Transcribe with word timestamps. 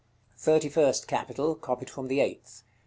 THIRTY 0.39 0.69
FIRST 0.69 1.07
CAPITAL. 1.07 1.53
Copied 1.57 1.91
from 1.91 2.07
the 2.07 2.21
eighth. 2.21 2.63